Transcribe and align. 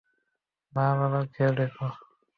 বাবা-মার 0.73 1.25
খেয়াল 1.33 1.53
রেখো। 1.55 1.87